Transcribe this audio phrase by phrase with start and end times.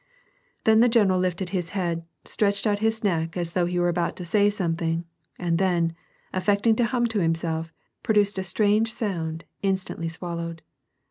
[0.63, 4.15] Then the general lifted his head, stretched out his neck, as though he were about
[4.15, 5.05] to say some thing,
[5.37, 5.93] and then,
[6.33, 10.63] affecting to hum to himself, produced a strange sound, instantly swallowed.